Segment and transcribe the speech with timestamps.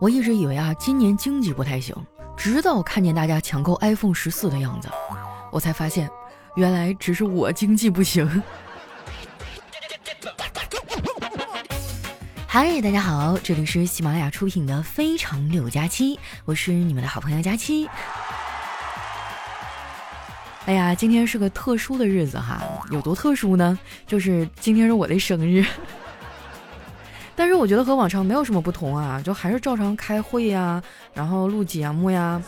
[0.00, 1.94] 我一直以为啊，今年经济不太行，
[2.36, 4.88] 直到看见大家抢购 iPhone 十四的样子，
[5.50, 6.10] 我才发现，
[6.56, 8.42] 原来只是我经济不行。
[12.46, 17.88] 嗨，大家好，这里是喜马拉雅出品的《非常六加七》，我是你们的好朋友佳期。
[20.66, 23.78] 哎呀，今天是个特殊的日子哈，有多特殊呢？
[24.06, 25.64] 就是今天是我的生日。
[27.36, 32.42] 但是我觉得和往常没有什么不同啊，就还是照常开会呀，然后录节目呀。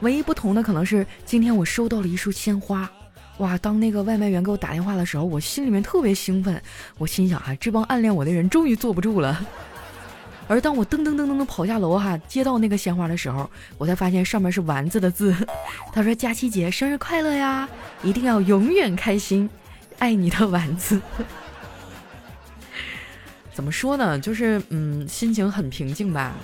[0.00, 2.90] 唯一不同的可能是今天我收到了一束鲜花，
[3.38, 3.56] 哇！
[3.58, 6.60] 当那个外卖员给我打电话的时候，我心里面特别兴奋，
[6.98, 9.40] 我心想啊，这帮暗恋我的人终于坐不住了。
[10.46, 15.34] 而当我噔噔噔噔的跑下楼哈，接到那个鲜花的时候，我才发现上面是丸子的字。
[15.90, 17.66] 他说：“佳琪姐生日快乐呀，
[18.02, 19.48] 一定要永远开心，
[19.98, 21.00] 爱你的丸子。”
[23.54, 24.18] 怎么说呢？
[24.18, 26.34] 就是嗯，心情很平静吧。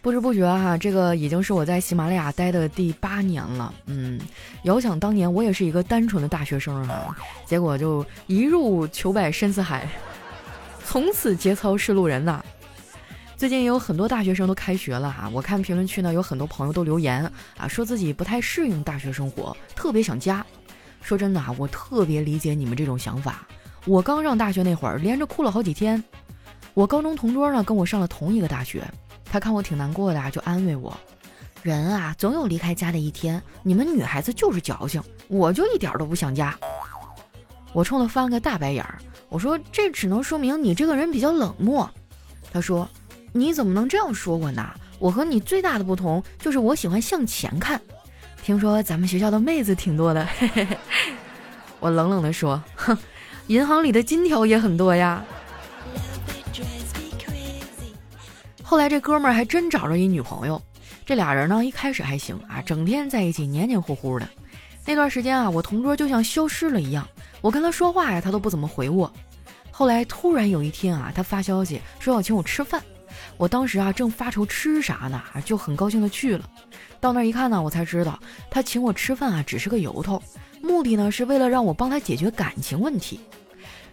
[0.00, 3.74] 不知不觉哈，这个已经是我在喜马拉雅待的第八年了。
[3.86, 4.20] 嗯，
[4.62, 9.88] 遥想当年，我也是一个单纯的大学生哈，结果就一入球百深似海，
[10.84, 12.44] 从此节操是路人呐。
[13.36, 20.46] 最近也有很多大学生都开学了哈，我看评论区呢，有很多朋友都留言啊，说自己不太适应大学生活，特别想家。
[21.06, 23.46] 说真的啊，我特别理解你们这种想法。
[23.84, 26.02] 我刚上大学那会儿，连着哭了好几天。
[26.74, 28.82] 我高中同桌呢，跟我上了同一个大学，
[29.24, 30.98] 他看我挺难过的，就安慰我
[31.62, 33.40] ：“人啊，总有离开家的一天。
[33.62, 36.58] 你们女孩子就是矫情，我就一点都不想家。”
[37.72, 41.88] 我冲他翻了个大白眼儿，我说：“这只能说明你这个人比较冷漠。”
[42.52, 42.88] 他说
[43.32, 44.68] ：“你怎么能这样说我呢？
[44.98, 47.80] 我和你最大的不同就是我喜欢向前看。”
[48.46, 50.78] 听说咱们学校的妹子挺多的，嘿嘿嘿。
[51.80, 52.96] 我冷冷地说：“哼，
[53.48, 55.24] 银行里的金条也很多呀。”
[58.62, 60.62] 后来这哥们儿还真找着一女朋友，
[61.04, 64.28] 这俩人呢一开始还行啊，整天在一起黏黏糊糊的。
[64.84, 67.04] 那段时间啊，我同桌就像消失了一样，
[67.40, 69.12] 我跟他说话呀，他都不怎么回我。
[69.72, 72.80] 后来突然有一天啊，他发消息说要请我吃饭。
[73.36, 76.48] 我当时啊正发愁吃啥呢，就很高兴的去了。
[77.00, 78.18] 到那儿一看呢，我才知道
[78.50, 80.22] 他请我吃饭啊只是个由头，
[80.62, 83.20] 目的呢是为了让我帮他解决感情问题。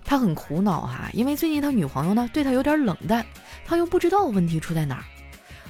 [0.06, 3.26] 他很苦恼哈，因为最近他女朋友呢对他有点冷淡，
[3.66, 5.04] 他又不知道问题出在哪儿。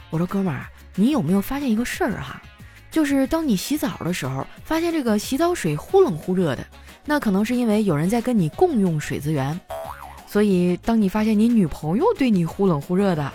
[0.09, 2.41] 我说哥们儿，你有没有发现一个事儿哈？
[2.91, 6.66] 就是当你洗澡的时候，发现这个洗澡水忽冷忽热的，
[7.06, 9.59] 那可能是因为有人在跟你共用水资源。
[10.28, 13.33] 所以当你发现你女朋友对你忽冷忽热的。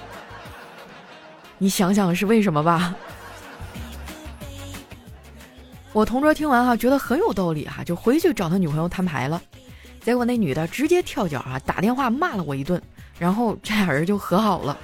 [1.59, 2.95] 你想想是为什么吧？
[5.93, 9.41] 我同桌听完哈，觉得很有道理哈，就回去找他女朋友摊牌了。
[10.01, 12.81] 结果那女的直接跳脚啊，打电话骂了我一顿，
[13.19, 14.79] 然后这俩人就和好了。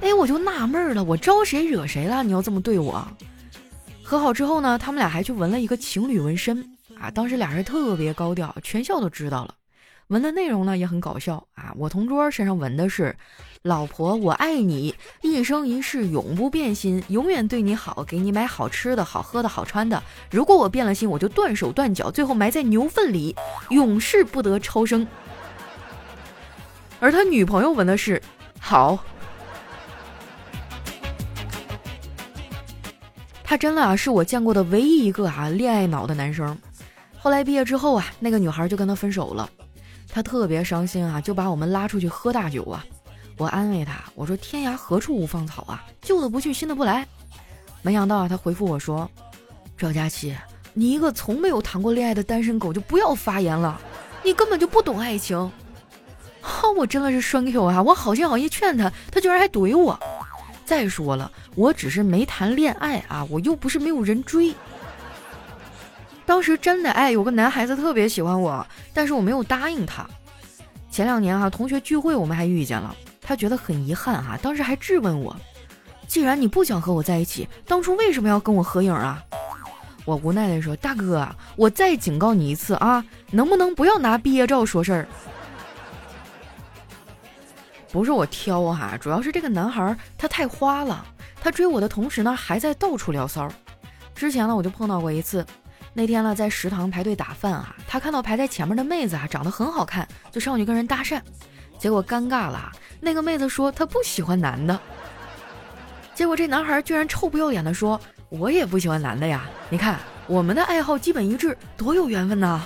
[0.00, 2.22] 哎，我就纳闷了，我招谁惹谁了？
[2.22, 3.06] 你要这么对我？
[4.04, 6.64] 和好之后呢，他们俩还去纹了一个情侣纹身
[7.00, 9.54] 啊，当时俩人特别高调，全校都知道了。
[10.08, 11.72] 纹的内容呢也很搞笑啊！
[11.76, 13.14] 我同桌身上纹的是
[13.62, 20.02] “老婆我爱你，一生一世永不变心，永远对你好，给你买好吃的好喝的好穿的。
[20.30, 23.36] 如果我变了心，我就断手断脚，最后埋在牛粪里，
[23.68, 25.06] 永世不得超生。”
[27.00, 28.22] 而他女朋友纹的是
[28.58, 29.04] “好”，
[33.44, 36.56] 他真的啊是我见过的唯一一个啊恋爱脑的男生。
[37.18, 39.46] 后来毕业之后啊，那个女孩就跟他分手了。
[40.10, 42.84] 他特别伤心啊，就把我们拉出去喝大酒啊。
[43.36, 47.06] 我安慰他，我说：“天涯何处无芳草啊，旧的不去，新的不来。”
[47.82, 49.08] 没想到啊，他回复我说
[49.78, 50.34] ：“赵佳琪，
[50.74, 53.80] 你一个从没有谈过恋爱的单身狗，就不要发言了，
[54.24, 55.38] 你根本就不懂爱情。”
[56.42, 57.82] 哈，我真的是栓 Q 啊！
[57.82, 59.98] 我好心好意劝他，他居然还怼我。
[60.64, 64.52] 再说了，我只是没谈恋爱啊，我又不是没有人追。
[66.28, 70.06] 当时真的哎，有个男孩子特别喜欢我，但是我没有答应他。
[70.90, 75.34] 前两年哈，同学聚会我们还遇见了，他觉得很遗憾哈，当时还质问我
[76.06, 79.24] ：“既然你不想和我在一起，当初为什么要跟我合影啊？”
[80.04, 81.26] 我无奈的说：“大哥，
[81.56, 85.08] 我再警告你一次啊，能不能不要拿毕业照说事儿？
[87.90, 91.06] 不是我挑哈，主要是这个男孩他太花了，
[91.40, 93.50] 他追我的同时呢，还在到处聊骚。
[94.14, 95.42] 之前呢，我就碰到过一次。”
[95.98, 101.20] 那天呢，在食堂排队打饭啊，他看到排在前面的妹子啊，长得很好看，就上去跟人搭讪，
[101.76, 102.70] 结果尴尬了。
[103.00, 104.78] 那个妹子说她不喜欢男的，
[106.14, 108.00] 结果这男孩居然臭不要脸的说
[108.30, 109.98] ：“我也不喜欢男的呀，你看
[110.28, 112.64] 我们的爱好基本一致，多有缘分呐！”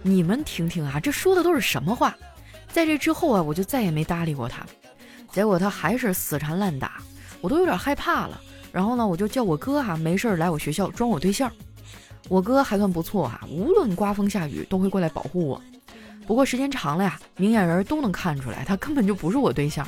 [0.00, 2.14] 你们听听啊，这说的都是什么话？
[2.72, 4.64] 在这之后啊，我就再也没搭理过他。
[5.30, 7.02] 结果他还是死缠烂打，
[7.42, 8.40] 我都有点害怕了。
[8.74, 11.48] 然后呢，我就叫我哥哈没事儿来我学校装我对象。
[12.28, 15.62] 我哥还算不错哈，无论刮风下雨都会过来保护我。
[16.26, 19.86] 不过时间长了呀，明眼人都能看出来，他根本就不是我对象。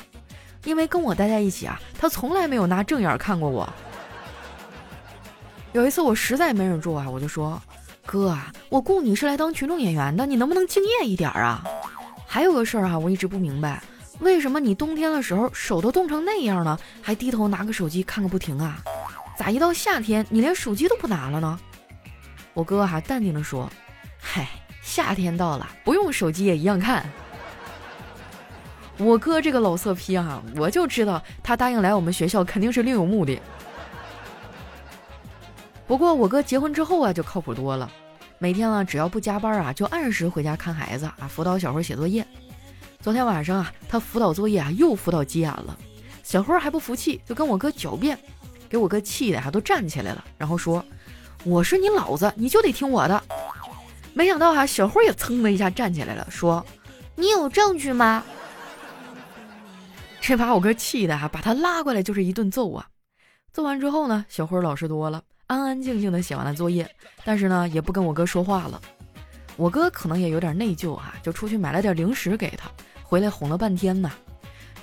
[0.63, 3.67] 因为跟我待在一起啊，他从来没有拿正眼看过我。
[5.73, 7.61] 有一次我实在没忍住啊，我就说
[8.07, 11.61] ：“哥啊，我雇你是来当群众演员的，你能不能敬业一点啊？
[12.25, 13.83] 还有个事儿啊，我一直不明白，
[14.19, 18.83] 为什么你冬天的时候手都冻成那样了，还低头拿个手机看个不停啊？
[19.37, 21.59] 咋一到夏天你连手机都不拿了呢？”
[22.55, 23.69] 我哥还淡定的说
[24.19, 24.47] ：“嗨，
[24.81, 27.07] 夏天到了，不用手机也一样看。”
[28.97, 33.39] 我哥这个老色批啊，我就知道他答应来我们学校肯定是另有目的。
[35.85, 37.87] 不过我哥结婚之后啊，就靠谱多了，
[38.39, 42.25] 每天呢只要不加班啊，就按时回家看孩子啊，辅导小孩写作业。
[43.01, 45.77] 昨天晚上啊，他辅导作业啊又辅导急眼了，
[46.23, 48.17] 小辉还不服气，就跟我哥狡辩，
[48.67, 50.83] 给我哥气的哈都站起来了，然后说
[51.45, 53.23] ：“我是你老子，你就得听我的。”
[54.13, 56.65] 没想到哈，小辉也噌的一下站起来了，说
[57.15, 58.23] ：“你有证据吗？”
[60.19, 62.89] 这把我哥气的哈，把他拉过来就是一顿揍啊！
[63.53, 66.89] 揍完之后呢，小辉老实多了，安安静静的写完了作业，
[67.23, 68.81] 但是呢，也不跟我哥说话了。
[69.55, 72.69] 我哥可能也有点内疚哈，就出去买了点零食给他，
[73.07, 74.11] 回来哄了半天呢。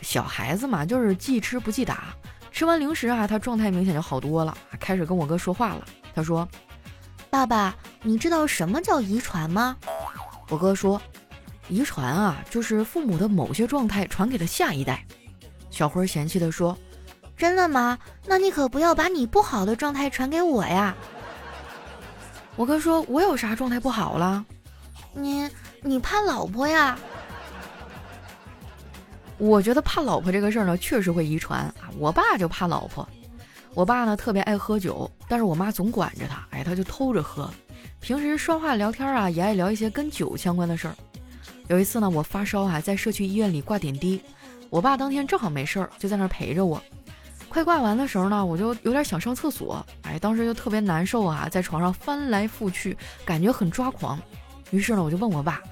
[0.00, 2.14] 小孩子嘛，就是记吃不记打。
[2.50, 5.84] 吃完零食啊，他状态明显就好多了，开始跟我哥说话了。
[6.14, 6.48] 他说
[7.28, 9.76] ：“爸爸，你知道什么叫遗传吗？”
[10.48, 11.00] 我哥说
[11.68, 15.04] ：“遗传啊，就是父母的某些状态传给了下一代。”
[15.68, 16.78] 小辉嫌弃地说
[17.36, 17.98] ：“真的吗？
[18.24, 20.94] 那你可不要把你不好的状态传给我呀。”
[22.56, 24.44] 我哥说：“我有啥状态不好了？
[25.12, 25.50] 你
[25.82, 26.96] 你怕老婆呀？”
[29.38, 31.90] 我觉得怕老婆这个事儿呢，确实会遗传啊。
[31.98, 33.06] 我爸就怕老婆，
[33.74, 37.50] 我爸呢特别爱喝酒，但是我妈总管着他，哎，他就偷着喝。
[38.00, 40.94] 平时说话聊天啊，也爱聊一些跟酒相关的事儿。
[41.68, 44.20] 有一次呢，我发烧啊，在社区医院里挂点滴。
[44.70, 46.82] 我爸当天正好没事儿，就在那儿陪着我。
[47.48, 54.20] 快挂完的时候呢，我就有点想上厕所，哎，当时就特别难受啊，在床上翻来覆去，感觉很抓狂。
[54.70, 55.62] 于是呢，我就问我爸：“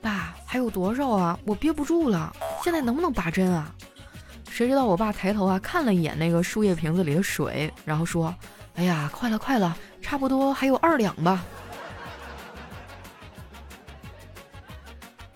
[0.00, 1.38] 爸，还有多少啊？
[1.44, 3.74] 我憋不住了，现在能不能拔针啊？”
[4.50, 8.34] 谁知道我爸抬头啊，看了一眼那个输液瓶子里的水，然后说
[8.76, 11.44] ：“哎呀，快了，快了，差不多还有二两吧。”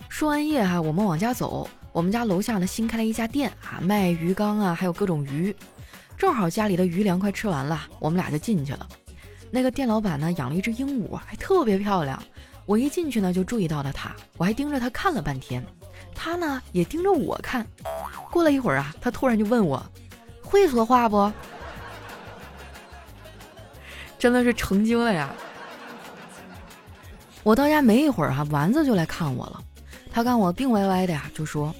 [0.07, 1.69] 输完液哈，我们往家走。
[1.91, 5.55] 我们家楼下呢新开了一家店啊，卖鱼缸啊，还有各种鱼。
[6.15, 8.87] 正好家里的鱼粮快吃完了，我们俩就进去了。
[9.49, 12.21] 那个店老板呢养了一只鹦鹉，还特别漂亮。
[12.67, 15.65] 我一进去呢就注意到了它，我还盯着它看了半天，
[16.17, 17.65] 他呢也盯着我看。
[18.31, 19.81] 过了一会儿啊，他突然就问我
[20.43, 21.31] ：“会说话不？”
[24.19, 25.29] 真的是成精了呀！
[27.43, 29.61] 我到家没一会儿哈，丸子就来看我了。
[30.11, 31.73] 他看我病歪歪的呀，就说。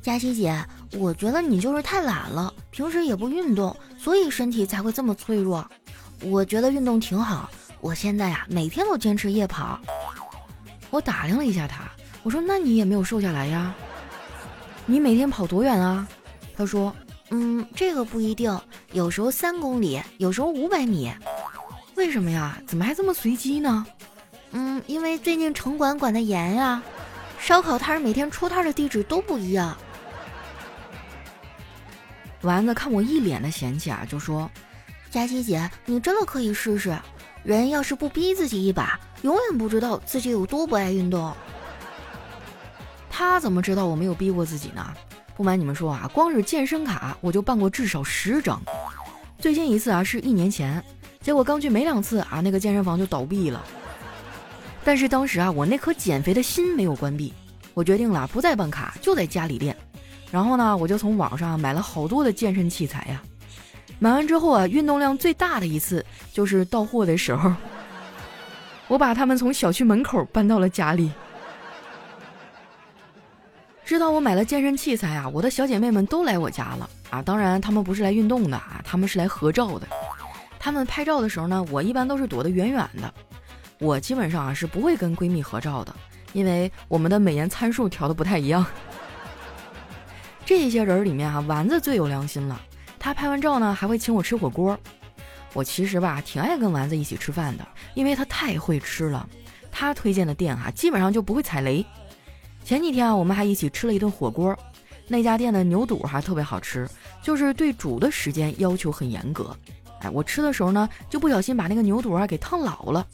[0.00, 5.68] 佳琪姐，我觉得你就是太懒了，平时也不运动，所以身体才会这么脆弱。
[6.22, 7.50] 我觉得运动挺好，
[7.80, 9.78] 我现在呀每天都坚持夜跑。
[10.90, 11.82] 我打量了一下他，
[12.22, 13.74] 我说：“那你也没有瘦下来呀？
[14.86, 16.06] 你每天跑多远啊？”
[16.56, 16.94] 他说
[17.30, 18.58] ：“嗯，这个不一定，
[18.92, 21.12] 有时候三公里，有时候五百米。
[21.94, 22.60] 为什么呀？
[22.66, 23.86] 怎么还这么随机呢？
[24.50, 26.82] 嗯，因为最近城管管的严呀，
[27.38, 29.76] 烧烤摊每天出摊的地址都不一样。”
[32.42, 34.50] 丸子看我一脸的嫌弃啊，就说
[35.10, 36.96] ：“佳琪姐，你真的可以试试。
[37.42, 41.34] 人要是不逼自己一把，永远不知道自己有多不爱运动。”
[43.18, 44.94] 他怎么知道我没有逼过自己呢？
[45.36, 48.62] 不瞒你们说啊，光是健身卡我就办过至少十张。
[49.40, 50.80] 最近一次啊是一年前，
[51.20, 53.60] 结果刚去没两次啊，那个健身房就倒闭了。
[54.84, 57.34] 但是当时啊，我那颗减肥的心没有关闭，
[57.74, 59.76] 我决定了不再办卡，就在家里练。
[60.30, 63.20] 然后呢，我就从网上买了好多的健身器材呀。
[63.98, 67.52] 买完之后啊，运动量最大的一次就是到货的时候，
[68.86, 71.10] 我把他们从小区门口搬到了家里。
[73.88, 77.22] 知道我买了健身器材啊，我的小姐妹们都来我家了啊。
[77.22, 79.88] 当然，她们不是来运动的啊，她们是来合照的。
[80.58, 83.14] 她们拍照的时候呢，我一般都是躲得远远的。
[83.78, 85.96] 我基本上啊是不会跟闺蜜合照的，
[86.34, 88.62] 因为我们的美颜参数调的不太一样。
[90.44, 92.60] 这些人里面哈，丸子最有良心了。
[92.98, 94.78] 他拍完照呢，还会请我吃火锅。
[95.54, 99.26] 我其实吧，挺爱跟丸子一起吃饭的，因为他太会吃了。
[99.72, 101.82] 他推荐的店哈，基本上就不会踩雷。
[102.68, 104.54] 前几天啊，我们还一起吃了一顿火锅，
[105.06, 106.86] 那家店的牛肚还特别好吃，
[107.22, 109.56] 就是对煮的时间要求很严格。
[110.00, 113.06] 哎，我吃的时候呢，就不小心把那个牛肚啊给烫老了。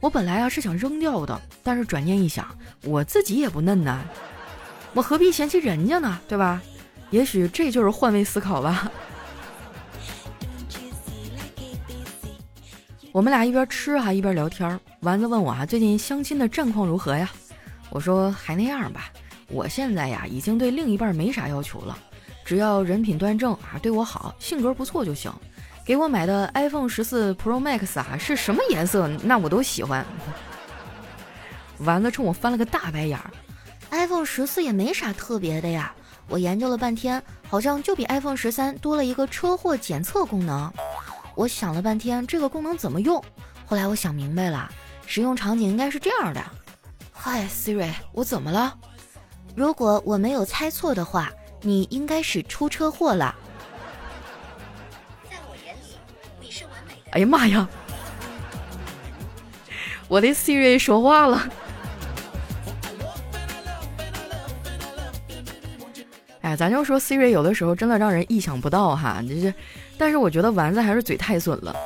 [0.00, 2.44] 我本来啊是想扔掉的，但是转念一想，
[2.82, 4.02] 我自己也不嫩呐，
[4.92, 6.18] 我何必嫌弃人家呢？
[6.26, 6.60] 对吧？
[7.10, 8.90] 也许这就是换位思考吧。
[13.12, 17.30] 我们俩一边吃还一边聊天，丸子问我啊，最近相亲的战况如何呀？
[17.90, 19.10] 我说还那样吧，
[19.48, 21.98] 我现在呀已经对另一半没啥要求了，
[22.44, 25.32] 只要人品端正啊，对我好，性格不错就行。
[25.84, 30.06] 给我买的 iPhone 十四 Pro Max 啊，是什么颜色那我都喜欢。
[31.78, 33.30] 丸子冲我翻了个大白眼儿
[33.90, 35.92] ，iPhone 十四也没啥特别的呀，
[36.28, 40.72] 我研究了半天，好像就比 iPhone 十三多了一个车祸检测功能。
[41.34, 43.20] 我想了半天，这个功能怎么用？
[43.66, 44.70] 后来我想明白了，
[45.06, 46.44] 使用场景应该是这样的。
[47.22, 48.74] 嗨，Siri，我怎么了？
[49.54, 53.34] 如果我没有猜错的话，你应该是出车祸了。
[55.30, 55.98] 在我眼里，
[56.40, 57.10] 你是完美的。
[57.10, 57.68] 哎呀妈呀！
[60.08, 61.46] 我的 Siri 说话了。
[66.40, 69.52] 哎，咱就说 Siri 有的时候真的让人意想不到哈，就是。
[69.98, 71.76] 但是我觉得丸子还是嘴太损了。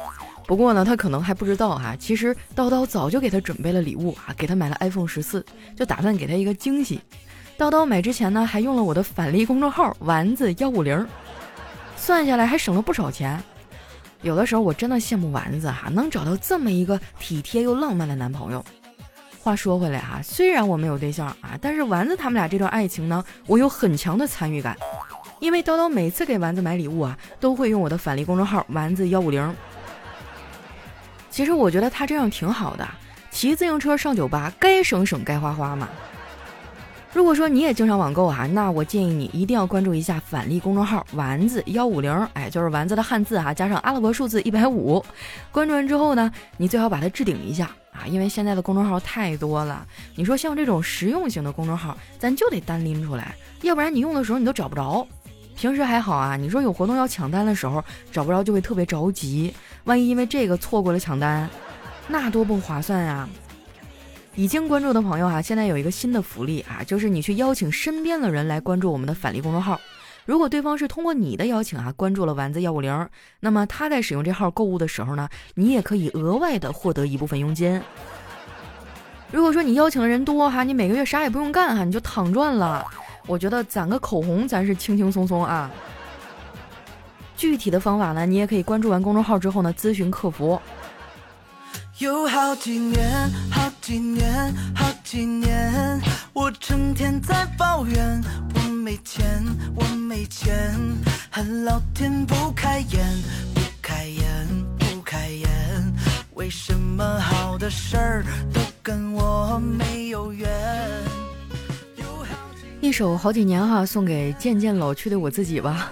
[0.46, 7.00] 不过呢，他可能还不知道哈，其实叨叨早就给他准备了礼物啊，给他买了 iPhone 十四，就打算给他一个惊喜。
[7.56, 11.06] 叨叨买之前呢，还用了我的返利公众号丸子幺五零，
[11.96, 13.42] 算下来还省了不少钱。
[14.22, 18.64] 有的时候我真的羡慕丸子哈，能找到这么一个体贴又浪漫的男朋友。
[19.40, 24.76] 话说回来哈，虽然我没有对象啊，但是丸子他们俩这段爱情呢，我有很强的参与感。
[25.40, 29.54] 因为叨叨每次给丸子买礼物啊，都会用我的返利公众号丸子幺五零。
[31.35, 32.88] 其实我觉得他这样挺好的，
[33.29, 35.88] 骑自行车上酒吧，该省省该花花嘛。
[37.12, 45.05] 如果说你也经常网购啊，那我建议你一定要关注一下返利公众号丸子幺五零，哎，就是丸子的汉字哈，加上阿拉伯数字一百五。
[45.50, 49.85] 关注完之后呢，你最好把它置顶一下啊，因为现在的公众号太多了。
[50.14, 55.05] 你说像这种实用型的公众号，咱就得单拎出来，要不然你用的时候你都找不着。
[55.56, 57.82] 平时还好啊，你说有活动要抢单的时候
[58.12, 61.49] 找不着就会特别着急，万一因为这个错过了抢单，
[62.08, 63.28] 那多不划算呀！
[64.34, 69.80] 已经关注的朋友哈，现在有一个新的福利啊，就是你去邀请身边的人来关注我们的返利公众号，
[70.26, 73.08] 如果对方是通过你的邀请啊关注了丸子幺五零，
[73.38, 77.80] 那么他在使用这号购物的时候呢，你也可以额外的获得一部分佣金。
[79.30, 82.84] 如果说你邀请的人多哈，你每个月啥也不用干哈，你就躺赚了。
[83.26, 85.71] 我觉得攒个口红咱是轻轻松松啊。
[87.37, 90.61] 具体的方法呢，你也可以关注完公众号之后呢，咨询客服。
[91.99, 96.00] 有好几年，好几年，好几年，
[96.33, 98.21] 我成天在抱怨
[98.54, 100.78] 我没钱，我没钱，
[101.31, 103.04] 恨老天不开眼，
[103.54, 105.49] 不开眼，不开眼，
[106.35, 110.49] 为什么好的事儿都跟我没有缘？
[112.85, 115.91] 一首好几年哈，送给渐渐老去的我自己吧。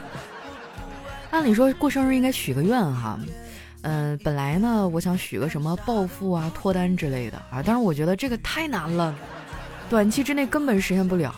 [1.30, 3.18] 按理说过生日应该许个愿哈，
[3.80, 9.14] 嗯，本来呢我想许个什么暴富啊、脱单之类的啊，但是我觉得这个太难了，
[9.88, 11.34] 短期之内根本实现不了。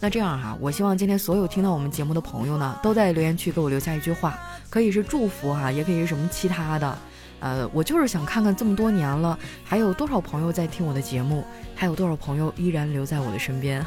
[0.00, 4.38] 那这样哈，我希望今天所有听到我们节目的朋友呢，都在留言区给我留下一句话，
[4.70, 6.98] 可以是祝福哈，也可以是什么其他的。
[7.40, 13.84] 呃，我就是想看看这么多年了，还有多少朋友在听我的节目，还有多少朋友依然留在我的身边。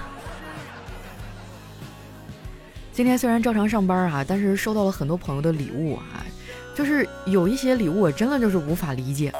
[2.99, 6.19] 今天虽然照常上班啊，但是收到了很多朋友的礼物啊，
[6.75, 9.31] 就是有一些礼物我真的就是无法理解。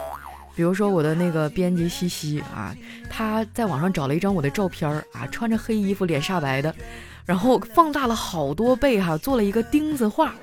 [0.56, 2.74] 比如说我的那个编辑西西啊，
[3.10, 6.74] 他在网上找了一张我的照片啊，穿着黑衣服，脸煞白的，
[7.25, 10.34] 然后放大了好多倍哈，做了一个钉子画。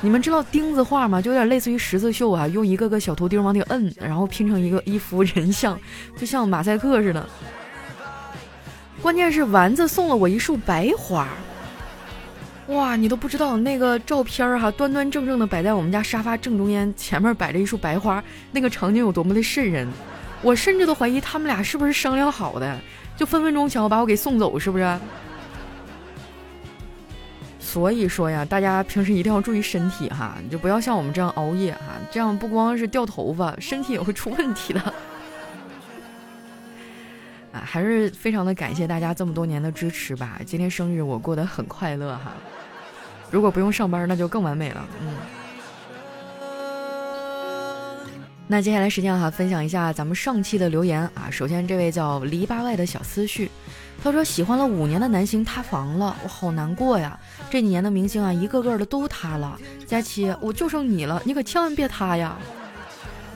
[0.00, 1.22] 你们知道钉子画吗？
[1.22, 5.78] 就有点类似于十字绣啊，用一个个小图钉往里摁，然后拼成一个一幅人像，
[6.18, 7.24] 就像马赛克似的。
[9.00, 11.28] 关键是丸子送了我一束白花。
[12.68, 19.86] 哇，你都不知道那个照片儿哈，端端正正的摆在我们家沙发正中间，前面摆着一束白花，那个场景有多么的瘆人。
[20.40, 22.78] 我甚至都怀疑他们俩是不是商量好的，
[23.16, 24.98] 就分分钟想要把我给送走，是不是？
[27.60, 34.80] 所以说呀，大家平时一定要注意身体哈，就不要像我们这样熬夜哈，这样不光是掉头发，身体也会出问题的。
[37.52, 40.40] 啊，还是非常的感谢大家这么多年的支持吧。
[40.46, 42.32] 今天生日我过得很快乐哈。
[43.34, 44.86] 如果不用上班，那就更完美了。
[45.00, 45.08] 嗯。
[48.46, 51.28] 那接下来时间哈，分享一下咱们上期的留言啊。
[51.32, 53.50] 首先这位叫篱笆外的小思绪，
[54.04, 57.18] 他说喜欢了五年的男星塌房了，我好难过呀。
[57.50, 59.58] 这几年的明星啊，一个个的都塌了。
[59.84, 62.36] 佳琪，我就剩你了，你可千万别塌呀。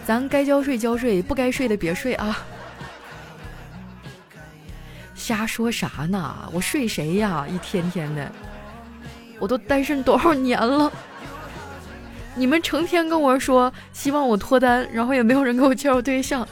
[0.06, 2.38] 咱该交税交税，不该睡的别睡啊。
[5.16, 6.48] 瞎说啥呢？
[6.52, 7.44] 我睡谁呀？
[7.48, 8.30] 一天天的，
[9.38, 10.90] 我都单身多少年了。
[12.34, 16.46] 你们成天跟我说希望我脱单，然后也没有人给我介绍对象。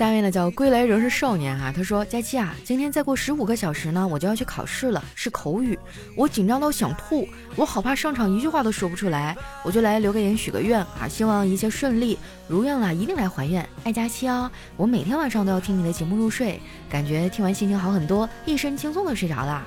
[0.00, 5.78] 下面呢叫归来仍是少年啊，他说佳期啊，今天再过十五个小时呢，我就要去考试了，是口语，
[6.16, 19.62] 我紧张到想吐，我好怕上场一句话都说不出来，我就来留个言许个愿啊，希望一切顺利，如愿了一定来还愿，爱佳期哦，我每天晚上都要听你的节目入睡，感觉听完心情好很多，一身轻松的睡着了。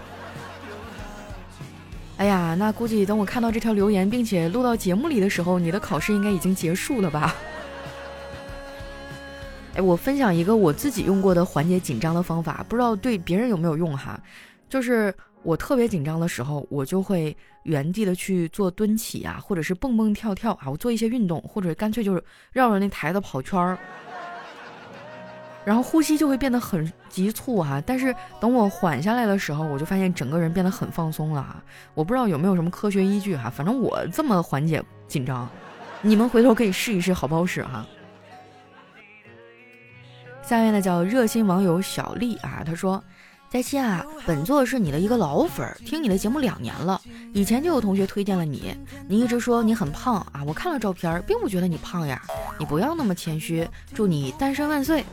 [2.17, 7.35] 哎呀，那估计等我看到这条留言，并且录到节目里的时候，你的考试应该已经结束了吧？
[9.75, 14.19] 哎，我分享一个我自己用过的缓解紧张的方法，不知道对别人有没有用哈？
[14.69, 23.77] 就是我特别紧张的时候，我就会原地的去做蹲起啊，或者是蹦蹦跳跳啊，我做一些运动，或者干脆就是绕着那台子跑圈儿。
[25.65, 31.63] 然后呼吸就会变得很急促哈，但是等我缓下来的时候，我就发现整个人变得很放松了。
[31.95, 35.49] 我不知道有没有什么科学依据哈，反正我这么缓解紧张，
[36.01, 37.83] 你们回头可以试一试，好不好使哈？
[40.47, 43.01] 下面呢叫热心网友小丽啊，她说：
[43.49, 46.99] 佳期啊，本座是你的一个老粉，听你的节目两年了，
[47.33, 48.75] 以前就有同学推荐了你，
[49.07, 52.21] 你一直说你很胖啊，我看了照片，并不觉得你胖呀，
[52.59, 55.05] 你不要那么谦虚，祝你单身万岁。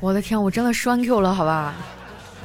[0.00, 1.74] 我的天，我真的栓 Q 了，好吧？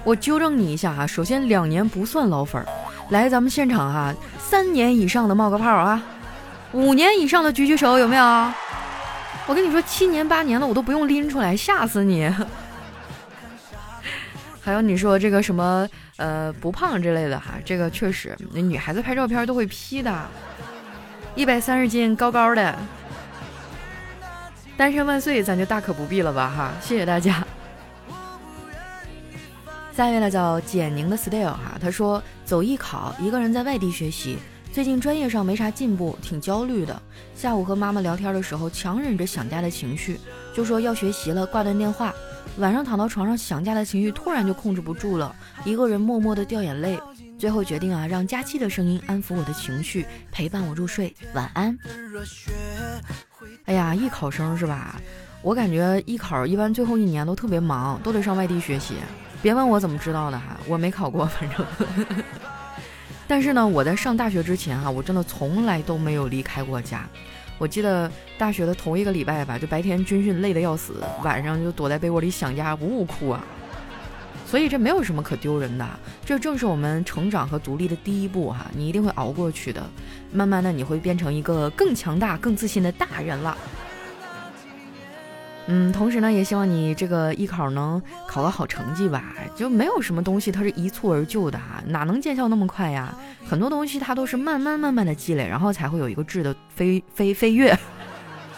[0.03, 2.63] 我纠正你一下哈，首先两年不算老粉，
[3.09, 6.03] 来咱们现场哈，三年以上的冒个泡啊，
[6.73, 8.51] 五年以上的举举手，有没有？
[9.45, 12.29] 我跟你说，七年八年的我都不用拎出来，吓死你！
[14.61, 20.25] 还有你说这个什么呃不胖之类的哈，这个确实，那女孩子拍照片都会 P 的，
[21.35, 22.73] 一百三十斤，高高的。
[24.77, 26.71] 单身万岁，咱就大可不必了吧哈！
[26.81, 27.45] 谢谢大家。
[29.95, 34.39] 下一位呢叫简宁的 style 哈，他说走艺考，一个人在外地学习，
[34.73, 36.99] 最近专业上没啥进步，挺焦虑的。
[37.35, 40.19] 下午和妈妈聊天的时候，强忍着想家的情绪，
[40.51, 42.11] 就说要学习了，挂断电话。
[42.57, 46.99] 晚上躺到床上想家的情绪突然就控制不住了，一个人默默的掉眼泪。
[47.37, 51.15] 最后决定啊，让佳期的声音安抚我的情绪，陪伴我入睡。
[51.35, 51.77] 晚安。
[53.65, 54.99] 哎呀，艺考生是吧？
[55.43, 58.95] 我感觉艺考一般最后一年都特别忙，都得上外地学习。
[59.39, 61.63] 别问我怎么知道的哈，我没考过，反正。
[63.33, 67.03] 但是呢，我在上大学之前哈，我真的从来都没有离开过家。
[67.57, 73.43] 我记得大学的头一个礼拜吧，就白天军训累得要死，晚上就躲在被窝里想家，呜呜哭啊。
[74.45, 75.89] 所以这没有什么可丢人的，
[76.23, 79.81] 这正是我们成长和独立的第一步哈，你一定会熬过去的。
[80.31, 83.57] 慢慢的，你会变成一个更强大、更自信的大人了。
[85.67, 89.33] 嗯，同时呢，也希望你这个艺考能考个好成绩吧。
[89.55, 93.15] 就没有什么东西它是一蹴而就的哈，哪能见效那么快呀？
[93.47, 97.73] 很多东西它都是慢慢慢慢的积累，然后才会有一个质的飞飞飞跃。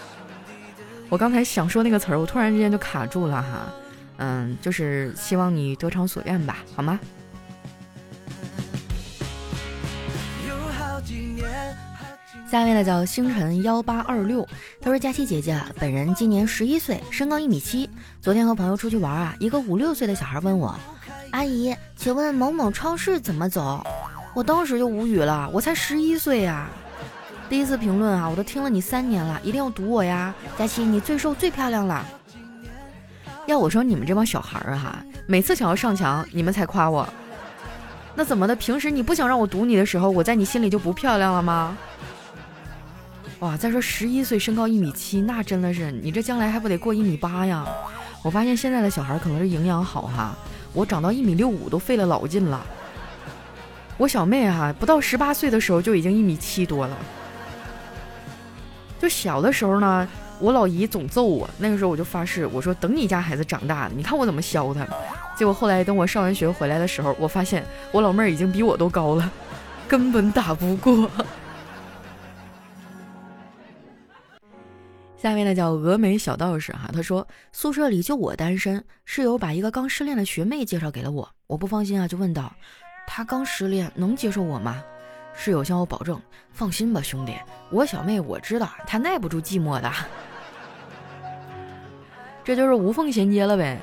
[1.09, 3.71] 我刚才想说那个词儿，我突然之间就卡住了哈。
[4.17, 6.99] 嗯，就是希望你得偿所愿吧，好吗？
[12.49, 14.47] 下一位呢叫星辰幺八二六，
[14.79, 17.89] 他说：“佳期姐姐，本人今年十一岁，身高一米七。
[18.21, 20.75] 昨天和朋友出去玩啊，一个五六岁的小孩问我
[21.31, 23.83] ：‘阿姨，请问某某超市怎么走？’
[24.35, 26.69] 我当时就无语了，我才十一岁呀！
[27.49, 30.31] 第一次评论啊，我都听了你三年了，一定要读我呀！
[30.55, 32.05] 佳期，你最瘦最漂亮了。”
[33.47, 37.07] 要我说，你们这帮小孩儿哈，每次想要上墙，你们才夸我。
[38.13, 38.55] 那怎么的？
[38.55, 41.75] 平时你不想让我堵你的时候，我在你心里就不漂亮了吗？
[43.39, 43.57] 哇！
[43.57, 47.65] 再说十一岁，身高一米七，那真的是你这将来还不得过一米八呀？
[48.23, 50.35] 我发现现在的小孩可能是营养好哈，
[50.73, 52.65] 我长到一米六五都费了老劲了。
[53.97, 56.97] 我小妹哈，不到十八岁的时候就已经一米七多了。
[58.99, 60.07] 就小的时候呢。
[60.37, 64.85] 我老姨总揍我，那个时候我就发誓，我说等你家孩子长大了，你看我怎么削他。
[65.33, 69.31] 结果后来等我上完学回来的时候，我发现我老妹儿已经比我都高了，
[69.87, 71.09] 根本打不过。
[75.17, 82.53] 下面呢叫峨眉小道士哈，他说宿舍里就我单身，室友把一个刚失恋的学妹介绍给了我，我不放心啊，就问道：
[83.07, 84.83] 他刚失恋能接受我吗？
[85.33, 86.21] 室友向我保证
[86.53, 87.35] ：“放心吧，兄弟，
[87.69, 89.91] 我小妹我知道她耐不住寂寞的。
[92.41, 93.77] ”这就是无缝衔接了呗。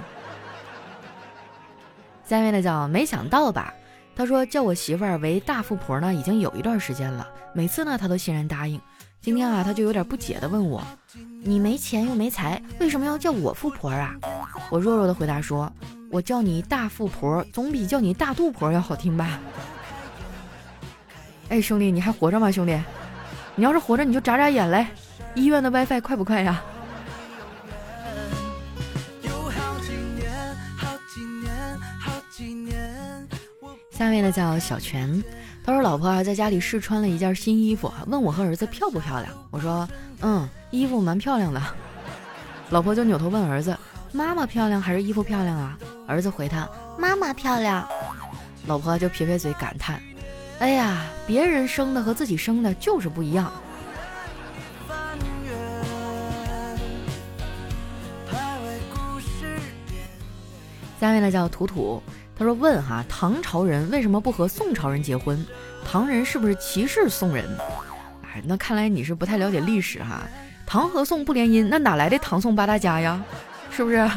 [2.25, 3.75] 下面的叫没想到吧？
[4.17, 8.81] 他说叫我媳妇儿为大富婆呢，已经有一段时间了，每次呢他都欣然答应。
[9.23, 10.83] 今天啊，他就有点不解的问我
[11.45, 14.17] ：“你没钱又没财，为什么要叫我富婆啊？”
[14.69, 15.73] 我弱弱的回答说
[16.11, 19.39] ：“我叫你大富婆，总比叫你大肚婆要好听吧？”
[21.51, 22.51] 哎，兄弟，你还活着吗？
[22.51, 22.77] 兄弟，
[23.55, 24.91] 你要是活着，你就眨眨眼来。
[25.37, 26.61] 医院的 WiFi 快不快呀？
[33.91, 35.23] 下面的叫小泉，
[35.65, 39.33] 他说老婆啊在家里试穿了一件新衣服，问我和儿子漂不漂亮。
[39.51, 39.89] 我说
[40.21, 41.63] 嗯，衣服蛮漂亮的。
[42.71, 43.77] 老婆就扭头问儿子，
[44.13, 45.79] 妈妈漂亮还是衣服漂亮啊？
[46.09, 47.87] 儿子回他妈妈漂亮。
[48.67, 50.03] 老婆就撇撇嘴感叹。
[50.59, 53.53] 哎呀，别人生的和自己生的就是不一样。
[61.01, 62.01] 下面呢叫图图，
[62.37, 65.45] 他说问哈，唐朝人为什么不和宋朝人结婚？
[65.85, 67.45] 唐人是不是歧视宋人？
[68.25, 70.23] 哎，那看来你是不太了解历史哈。
[70.67, 73.23] 唐和宋不联姻，那哪来的唐宋八大家呀？
[73.71, 74.11] 是不是？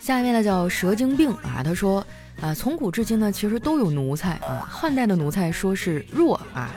[0.00, 2.04] 下面呢叫蛇精病啊，他说
[2.40, 4.66] 啊，从古至今呢，其实都有奴才啊。
[4.68, 6.70] 汉代的奴才说是弱啊，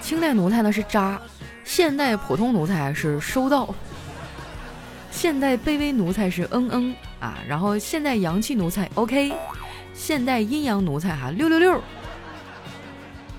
[0.00, 1.20] 清代奴才呢是渣，
[1.64, 3.74] 现代普通奴才是收到，
[5.16, 9.32] 现代卑微奴才是嗯嗯啊，然后现代阳气奴才 OK，
[9.94, 11.80] 现代阴阳奴才哈六六六，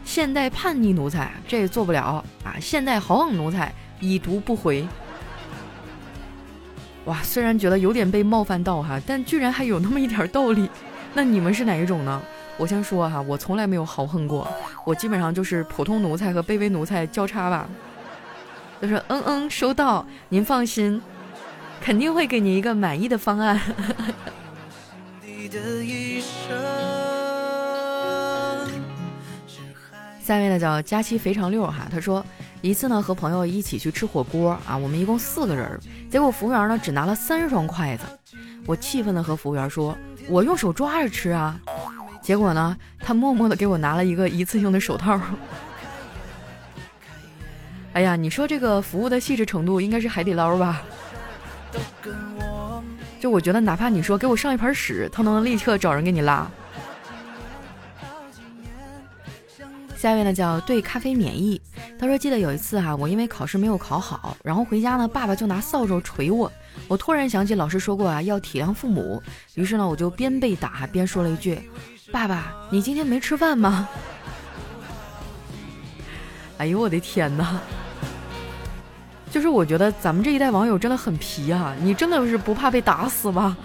[0.04, 4.88] 现代叛逆奴才这也做不了啊，现代豪横奴才已读不回。
[7.06, 10.68] 哇，虽然觉得有点被冒犯到哈，但居然还有那么一点道理。
[11.14, 12.20] 那你们是哪一种呢？
[12.58, 14.52] 我先说哈，我从来没有豪横过，
[14.84, 17.70] 我基本上就是普通奴才和卑微奴才交叉吧。
[18.82, 21.00] 就是嗯嗯，收到，您放心，
[21.82, 23.60] 肯定会给你一个满意的方案。
[30.22, 32.26] 下面呢叫佳期肥肠六哈，他说。
[32.60, 38.04] 一次呢，和朋友一起去吃火锅啊，我们一共四个人，结果服务员呢只拿了三双筷子，
[38.66, 39.96] 我气愤的和服务员说
[40.28, 41.58] ：“我用手抓着吃啊。”
[42.20, 45.22] 结果呢，他默默的给我拿了一个一次性的手套。
[47.94, 50.82] 哎呀，你说这个服务的细致程度应该是海底捞吧？
[53.20, 56.50] 就我觉得，哪怕你说给我上一盆屎，他都能立刻找人给你拉。
[59.96, 61.60] 下面呢叫对咖啡免疫。
[62.00, 66.52] 他说记得有一次哈，我因为考试没有考好，然后回家呢，爸爸就拿扫帚捶我。
[66.88, 69.22] 我突然想起老师说过啊，要体谅父母。
[69.56, 71.60] 于是呢，我就边被打边说了一句
[72.14, 73.90] ：“爸爸，你今天没吃饭吗？”
[76.60, 77.60] 哎呦我的天哪！
[79.30, 81.76] 就是我觉得咱们这一代网友真的很皮啊！
[81.82, 83.56] 你真的是不怕被打死吗？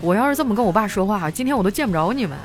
[0.00, 2.38] 我要是这么跟我爸说话，今天我都见不着你们。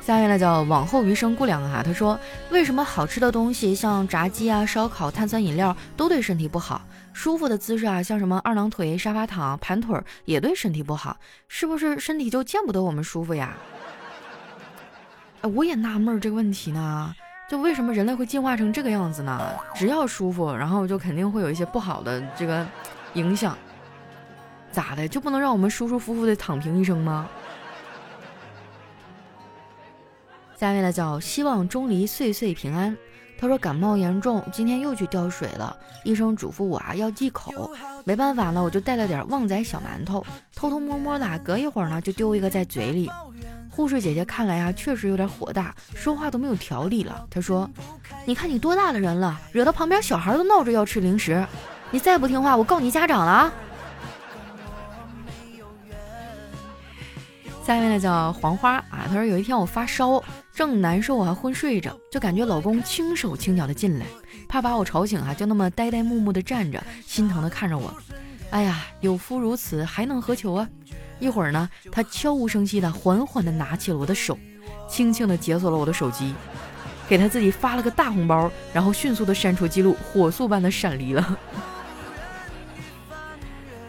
[0.00, 2.18] 下面呢叫往后余生顾良啊，他说
[2.50, 6.82] 为什么好吃的东西像炸鸡啊、烧烤、碳酸饮料都对身体不好？
[7.12, 13.56] 舒服的姿势啊，像什么二郎腿、沙发躺、盘腿也对身体不好，是不是身体就见不得我们舒服呀？
[15.42, 17.14] 哎，我也纳闷这个问题呢，
[17.50, 19.36] 就为什么人类会进化成这个样子呢？
[19.74, 22.64] 只要舒服，然后就肯定会有一些不好的这个
[23.14, 23.58] 影响，
[24.70, 27.28] 咋的就不能让我们舒舒服服的躺平一生吗？
[30.56, 32.96] 下面呢叫希望钟离岁岁平安。
[33.40, 35.74] 他说感冒严重，今天又去吊水了。
[36.04, 37.70] 医生嘱咐我啊要忌口，
[38.04, 40.22] 没办法呢，我就带了点旺仔小馒头，
[40.54, 43.10] 偷偷摸摸的，隔一会儿呢就丢一个在嘴里。
[43.70, 47.26] 护士姐姐看来啊确实有点火大，说话都没有条理了。
[47.30, 47.66] 她说
[48.26, 51.42] ：“你看你多大的人了，惹得旁边小孩都闹着要吃零食，
[51.90, 53.52] 你再不听话，我告你家长了啊！”
[57.64, 60.22] 下面呢叫黄花啊，他说有一天我发烧，
[60.60, 64.04] 正难受啊，昏睡着，就感觉老公轻手轻脚的进来，
[64.46, 67.94] 怕把我吵醒啊，就那么呆呆木木的站着，心疼的看着我。
[68.50, 70.68] 哎呀，有夫如此，还能何求啊？
[71.18, 74.38] 一会儿呢，他悄无声息的缓缓的拿起了我的手，
[74.86, 76.34] 轻轻的解锁了我的手机，
[77.08, 81.38] 给他自己发了个大红包，然后迅速的删除记录，火速般的闪离了。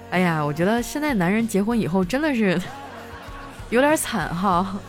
[0.09, 2.57] 哎呀，我觉得现在男人结婚以后真的是。
[3.69, 4.79] 有点惨哈，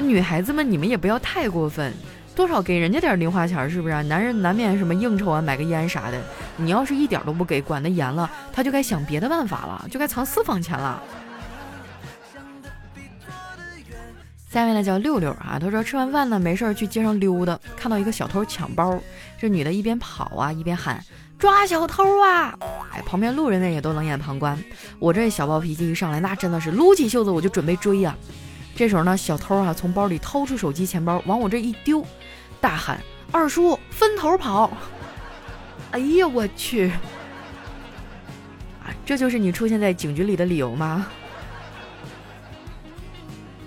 [0.00, 1.92] 女孩子们你们也不要太过分，
[2.34, 4.02] 多少给人家点零花钱是不是？
[4.04, 6.20] 男人难免什么应酬啊，买个烟啥的，
[6.56, 11.02] 你要是一点都不给，管得严了，他就该想别的办法了，就该藏私房钱了。
[14.48, 18.98] 下面呢叫六六啊，他说吃完饭呢没事儿去街上溜达，看到一个小偷抢包，
[19.38, 21.00] 这女的一边跑啊一边喊
[21.38, 22.52] 抓小偷啊！
[22.92, 24.58] 哎，旁边路人呢也都冷眼旁观。
[24.98, 28.14] 我这小暴脾气一上来，那真的是撸起袖子我就准备追呀。
[28.80, 32.02] 这时候呢，小偷啊从包里掏出手机钱包往我这一丢，
[32.62, 32.98] 大喊
[33.30, 34.70] 二叔分头跑！
[35.90, 36.88] 哎呀我去！
[38.82, 41.06] 啊，这就是你出现在警局里的理由吗？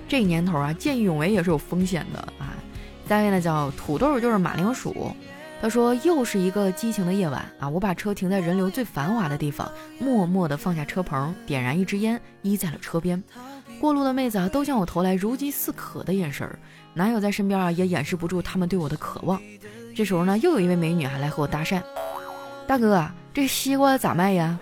[0.08, 2.56] 这年头啊，见义勇为也是有风险的啊。
[3.08, 5.16] 单位呢叫土豆就是马铃薯，
[5.62, 13.24] 他说又是一个激情的夜晚啊，我把车停在人流最繁华的地方，默默地放下车棚，点燃一支烟，依在了车边。
[13.84, 16.58] 过路的妹子啊，都向我投来如饥似渴的眼神儿，
[16.94, 19.42] 男友在身边啊，也掩饰不住他们对我的渴望。
[19.94, 21.82] 这时候呢，又有一位美女还来和我搭讪，
[22.66, 24.58] 大哥，这西瓜咋卖呀？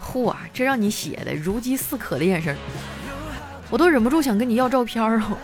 [0.00, 2.56] 嚯，这让你写的如饥似渴的眼神。
[3.70, 5.36] 我都忍不住想跟你要照片儿哦。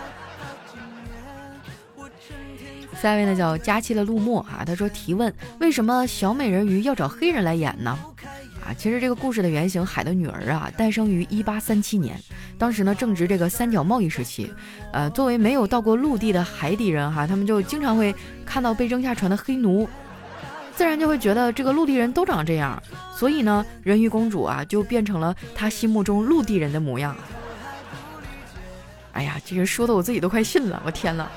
[3.03, 7.99] 下一位呢叫佳期的陆墨啊，他说提问为什么小美人鱼要找黑人来演呢？
[8.67, 12.19] 啊，其实这个故事的原型海的女儿啊，诞生于一八三七年，
[12.59, 14.51] 当时呢正值这个三角贸易时期，
[14.93, 18.15] 呃，作为没有到过陆地的海底人哈，他们就经常会
[18.47, 19.87] 看到被扔下船的黑奴，
[20.75, 22.83] 自然就会觉得这个陆地人都长这样，
[23.15, 27.15] 所以呢，人鱼公主啊就变成了他心目中陆地人的模样。
[29.13, 31.29] 哎呀，这个说的我自己都快信了，我天呐。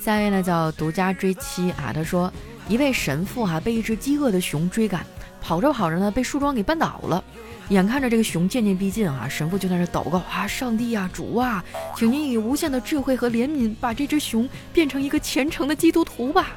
[0.00, 2.32] 下一位呢叫独家追妻啊，他说
[2.70, 5.04] 一位神父哈被一只饥饿的熊追赶，
[5.40, 7.24] 跑着跑着呢被树桩给绊倒了，
[7.70, 11.64] 眼看着这个熊渐渐逼近啊，神父就在那祷告啊，上帝啊，主啊，
[11.96, 16.50] 请您以无限的智慧和怜悯把这只熊变成一个虔诚的基督徒吧。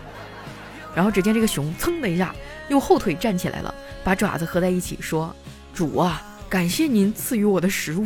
[0.93, 2.36] 然后只见这个熊噌的一下
[2.69, 3.73] 用后腿站起来了，
[4.04, 5.36] 把爪子合在一起说
[5.73, 8.06] ：“主啊。”感谢您赐予我的食物。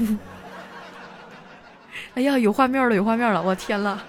[2.16, 3.44] 哎呀，有画面了，有画面了！
[3.44, 4.02] 我天了，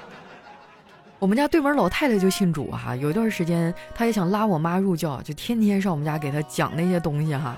[1.18, 7.56] 我们家对门老太太就信主哈，有一段时间她也想拉我妈入教，就天天上我们家给她讲那些东西哈。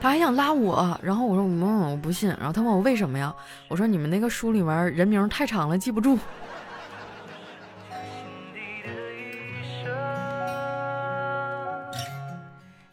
[0.00, 2.30] 她还想拉我，然后我说嗯，我不信。
[2.38, 3.34] 然后她问我为什么呀？
[3.68, 6.18] 我说你们那个书里面人名太长了，记不住。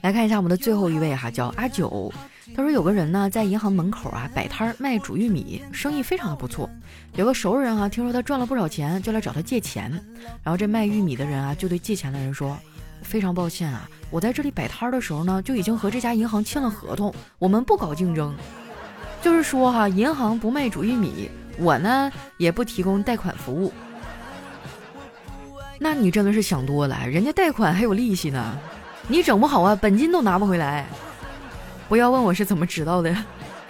[0.01, 2.11] 来看一下我们的最后一位哈，叫阿九。
[2.55, 6.69] 他说有个人呢，在银行门口啊摆摊卖煮玉米，生意非常的不错。
[7.15, 9.89] 有个熟人啊，听说他赚了不少钱，就来找他借钱。
[10.43, 12.57] 然后这卖玉米的人啊，就对借钱的人说
[13.01, 18.35] ：“非常抱歉啊，我在这里摆摊的时候呢，就已经和这家银行签了合同，我们不搞竞争。
[19.21, 23.71] 就是说哈，银行不卖煮玉米，我呢也不提供贷款服务。
[25.79, 28.57] 那你真的是想多了，人家贷款还有利息呢，
[29.07, 30.85] 你整不好啊，本金都拿不回来。”
[31.89, 33.13] 不要问我是怎么知道的，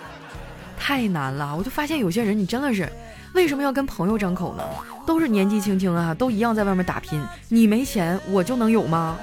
[0.78, 1.56] 太难了。
[1.56, 2.88] 我就发现有些人，你真的是
[3.34, 4.64] 为什么要跟朋友张口呢？
[5.08, 7.20] 都是年纪轻轻啊，都一样在外面打拼。
[7.48, 9.18] 你没钱，我就能有吗？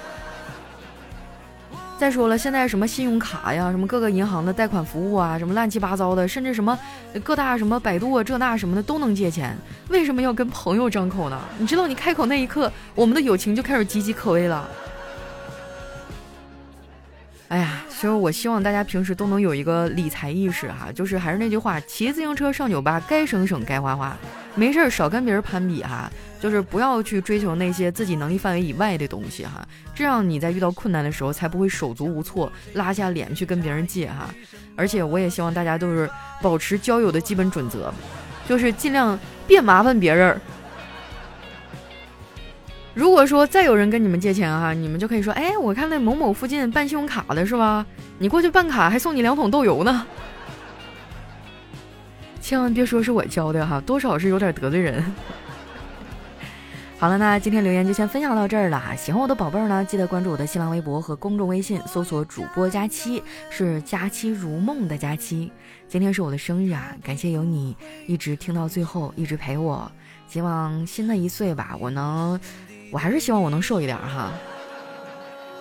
[1.98, 6.78] 再说了，现在什么信用卡呀，什么各个银行的贷款服务啊，什么乱七八糟的，甚至什么
[7.22, 9.56] 各大什么百度啊这那什么的都能借钱。
[9.88, 11.38] 为什么要跟朋友张口呢？
[11.58, 14.68] 你知道，你开口那一刻，我们的友情就开始岌岌可危了。
[17.48, 24.16] 哎呀，所以我希望大家平时都能有一个理财意识哈，就是还是那句话，骑自行车上酒吧，该省省，该花花，
[24.56, 34.28] 没事儿少跟别人攀比哈，就是不要去追求那些自己能力范围以外的东西哈，这样你在遇到困难的时候才不会手足无措，拉下脸去跟别人借哈。
[34.74, 36.10] 而且我也希望大家都是
[36.42, 37.94] 保持交友的基本准则，
[38.48, 40.38] 就是尽量别麻烦别人。
[42.96, 47.84] 如果说再有人跟你们借钱哈，你们就可以说，哎，我看那某某附近办信用卡的是吧？
[48.18, 50.06] 你过去办卡还送你两桶豆油呢。
[52.40, 55.04] 千万别说是我教的哈，多少是有点得罪人。
[56.98, 58.82] 好了，那今天留言就先分享到这儿了。
[58.96, 65.52] 喜欢我的宝贝儿呢，记得关注我的新浪微博和公众微信，搜索主播佳期，是佳期如梦的佳期。
[65.86, 69.92] 今天是我的生日啊，感谢有你一直听到最后，一直陪我。
[70.26, 72.40] 希望新的一岁吧，我能。
[72.96, 74.32] 我还是希望我能瘦一点哈，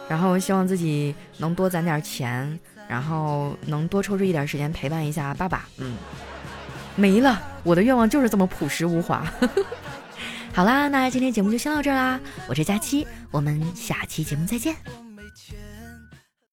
[0.08, 5.67] 然后希望自己能多攒点钱，然后能多抽出一点时间陪伴一下爸爸。
[5.76, 5.98] 嗯，
[6.95, 9.21] 没了，我的愿望就是这么朴实无华。
[10.56, 12.17] 好啦，那今天节目就先到这儿啦，
[12.48, 14.74] 我是佳期，我们下期节目再见。